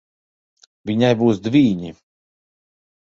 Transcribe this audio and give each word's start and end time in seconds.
Viņai 0.91 1.11
būs 1.19 1.43
dvīņi. 1.49 1.93